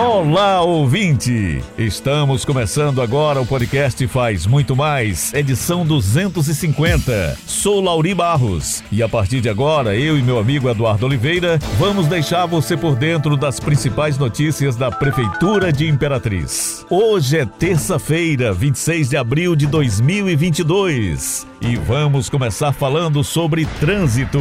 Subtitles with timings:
[0.00, 1.60] Olá, ouvinte!
[1.76, 7.36] Estamos começando agora o podcast Faz Muito Mais, edição 250.
[7.44, 12.06] Sou Lauri Barros e a partir de agora, eu e meu amigo Eduardo Oliveira vamos
[12.06, 16.86] deixar você por dentro das principais notícias da Prefeitura de Imperatriz.
[16.88, 24.38] Hoje é terça-feira, 26 de abril de 2022 e vamos começar falando sobre trânsito.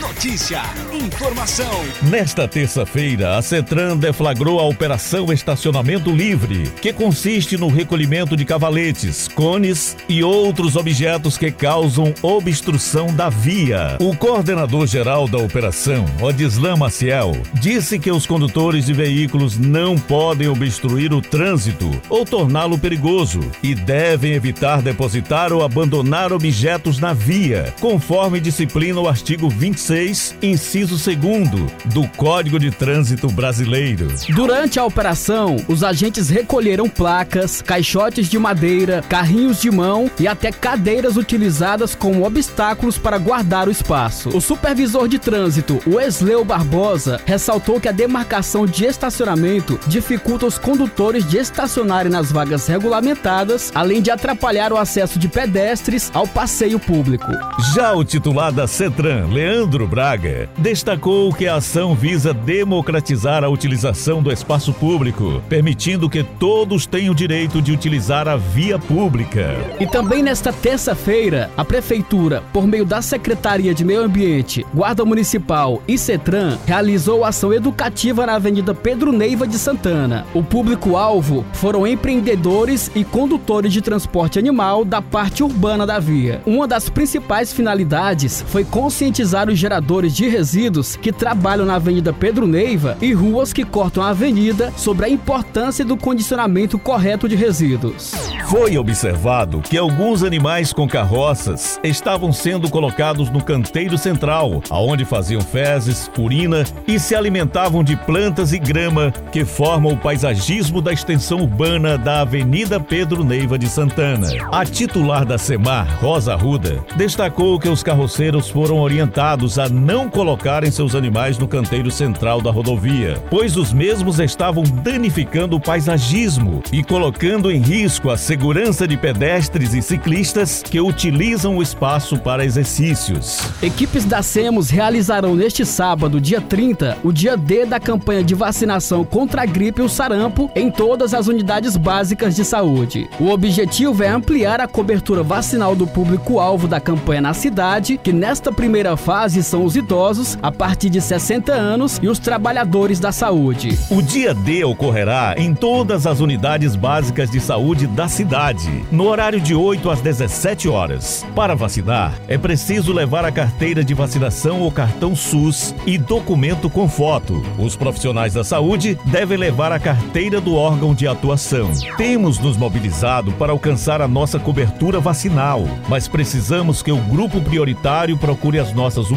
[0.00, 0.60] Notícia,
[0.92, 1.70] informação.
[2.02, 9.26] Nesta terça-feira, a Cetran deflagrou a Operação Estacionamento Livre, que consiste no recolhimento de cavaletes,
[9.28, 13.96] cones e outros objetos que causam obstrução da via.
[13.98, 20.48] O coordenador geral da operação, Odislan Maciel, disse que os condutores de veículos não podem
[20.48, 27.74] obstruir o trânsito ou torná-lo perigoso e devem evitar depositar ou abandonar objetos na via,
[27.80, 29.48] conforme disciplina o artigo
[29.86, 34.08] 26, inciso 2 do Código de Trânsito Brasileiro.
[34.30, 40.50] Durante a operação, os agentes recolheram placas, caixotes de madeira, carrinhos de mão e até
[40.50, 44.36] cadeiras utilizadas como obstáculos para guardar o espaço.
[44.36, 51.24] O supervisor de trânsito, Wesley Barbosa, ressaltou que a demarcação de estacionamento dificulta os condutores
[51.28, 57.30] de estacionarem nas vagas regulamentadas, além de atrapalhar o acesso de pedestres ao passeio público.
[57.74, 64.22] Já o titular da CETRAN, Leandro Braga, destacou que a ação visa democratizar a utilização
[64.22, 69.56] do espaço público, permitindo que todos tenham o direito de utilizar a via pública.
[69.80, 75.82] E também nesta terça-feira, a Prefeitura, por meio da Secretaria de Meio Ambiente, Guarda Municipal
[75.88, 80.24] e CETRAN, realizou ação educativa na Avenida Pedro Neiva de Santana.
[80.32, 86.40] O público-alvo foram empreendedores e condutores de transporte animal da parte urbana da via.
[86.46, 92.46] Uma das principais finalidades foi conscientizar os geradores de resíduos que trabalham na Avenida Pedro
[92.46, 98.12] Neiva e ruas que cortam a avenida sobre a importância do condicionamento correto de resíduos.
[98.48, 105.40] Foi observado que alguns animais com carroças estavam sendo colocados no canteiro central, aonde faziam
[105.40, 111.40] fezes, urina e se alimentavam de plantas e grama que formam o paisagismo da extensão
[111.40, 114.28] urbana da Avenida Pedro Neiva de Santana.
[114.52, 120.70] A titular da SEMAR, Rosa Arruda, destacou que os carroceiros foram orientados a não colocarem
[120.70, 126.82] seus animais no canteiro central da rodovia, pois os mesmos estavam danificando o paisagismo e
[126.82, 133.40] colocando em risco a segurança de pedestres e ciclistas que utilizam o espaço para exercícios.
[133.62, 139.04] Equipes da SEMOS realizarão neste sábado, dia 30, o dia D da campanha de vacinação
[139.04, 143.08] contra a gripe e o sarampo em todas as unidades básicas de saúde.
[143.18, 148.52] O objetivo é ampliar a cobertura vacinal do público-alvo da campanha na cidade, que nesta
[148.52, 153.78] primeira fase são os idosos a partir de 60 anos e os trabalhadores da saúde.
[153.90, 159.40] O dia D ocorrerá em todas as unidades básicas de saúde da cidade, no horário
[159.40, 161.24] de 8 às 17 horas.
[161.34, 166.88] Para vacinar, é preciso levar a carteira de vacinação ou cartão SUS e documento com
[166.88, 167.42] foto.
[167.58, 171.70] Os profissionais da saúde devem levar a carteira do órgão de atuação.
[171.96, 178.16] Temos nos mobilizado para alcançar a nossa cobertura vacinal, mas precisamos que o grupo prioritário
[178.16, 179.10] procure as nossas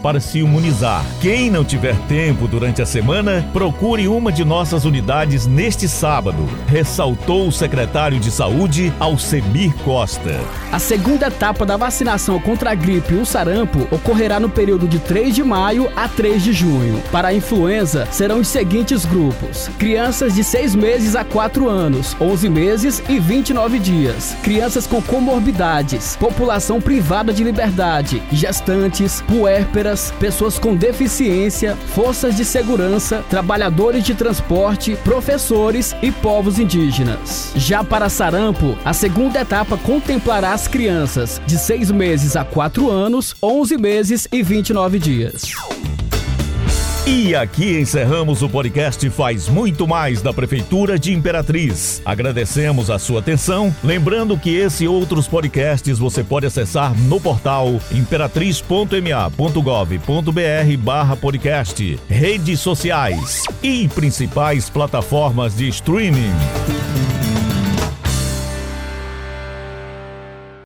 [0.00, 1.04] Para se imunizar.
[1.20, 7.48] Quem não tiver tempo durante a semana, procure uma de nossas unidades neste sábado, ressaltou
[7.48, 10.40] o secretário de Saúde, Alcemir Costa.
[10.70, 15.00] A segunda etapa da vacinação contra a gripe e o sarampo ocorrerá no período de
[15.00, 17.02] 3 de maio a 3 de junho.
[17.10, 22.48] Para a influenza, serão os seguintes grupos: crianças de 6 meses a 4 anos, 11
[22.48, 30.76] meses e 29 dias, crianças com comorbidades, população privada de liberdade, gestantes, puérperas, pessoas com
[30.76, 37.52] deficiência, forças de segurança, trabalhadores de transporte, professores e povos indígenas.
[37.56, 43.34] Já para sarampo, a segunda etapa contemplará as crianças de 6 meses a 4 anos,
[43.42, 45.44] 11 meses e 29 dias.
[47.10, 52.02] E aqui encerramos o podcast Faz Muito Mais da Prefeitura de Imperatriz.
[52.04, 53.74] Agradecemos a sua atenção.
[53.82, 62.60] Lembrando que esse e outros podcasts você pode acessar no portal imperatriz.ma.gov.br barra podcast, redes
[62.60, 66.34] sociais e principais plataformas de streaming.